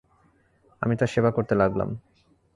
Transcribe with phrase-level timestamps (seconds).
[0.81, 1.89] আমি তার সেবা করতে লাগলাম।